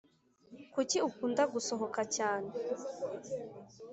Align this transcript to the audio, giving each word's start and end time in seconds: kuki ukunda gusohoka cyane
kuki 0.73 0.97
ukunda 1.07 1.43
gusohoka 1.53 2.01
cyane 2.15 2.49